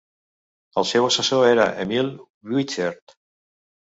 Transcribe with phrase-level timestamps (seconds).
[0.81, 2.11] El seu assessor era Emil
[2.55, 3.19] Wiechert.